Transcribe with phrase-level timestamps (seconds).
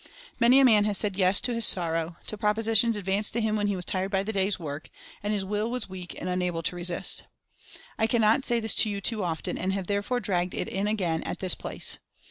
[0.39, 3.67] Many a man has said "Yes!" to his sorrow, to propositions advanced to him when
[3.67, 4.89] he was tired by the day's work,
[5.21, 7.25] and his Will was weak and unable to resist.
[7.99, 11.21] I cannot say this to you too often, and have therefore dragged it in again
[11.21, 11.99] at this place.